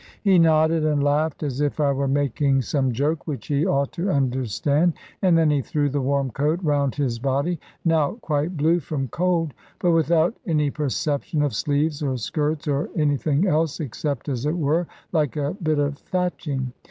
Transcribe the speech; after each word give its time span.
He 0.23 0.39
nodded 0.39 0.83
and 0.83 1.03
laughed, 1.03 1.43
as 1.43 1.61
if 1.61 1.79
I 1.79 1.91
were 1.91 2.07
making 2.07 2.63
some 2.63 2.91
joke 2.91 3.27
which 3.27 3.45
he 3.45 3.67
ought 3.67 3.91
to 3.91 4.09
understand, 4.09 4.93
and 5.21 5.37
then 5.37 5.51
he 5.51 5.61
threw 5.61 5.89
the 5.89 6.01
warm 6.01 6.31
coat 6.31 6.59
round 6.63 6.95
his 6.95 7.19
body 7.19 7.59
(now 7.85 8.13
quite 8.13 8.57
blue 8.57 8.79
from 8.79 9.09
cold), 9.09 9.53
but 9.77 9.91
without 9.91 10.35
any 10.47 10.71
perception 10.71 11.43
of 11.43 11.53
sleeves, 11.53 12.01
or 12.01 12.17
skirts, 12.17 12.67
or 12.67 12.89
anything 12.95 13.45
else, 13.45 13.79
except, 13.79 14.27
as 14.27 14.47
it 14.47 14.57
were, 14.57 14.87
like 15.11 15.37
a 15.37 15.55
bit 15.61 15.77
of 15.77 15.99
thatching. 15.99 16.73